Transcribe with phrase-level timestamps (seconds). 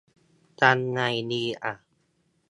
[0.59, 0.99] ทำไง
[1.31, 1.73] ดีอ่ะ?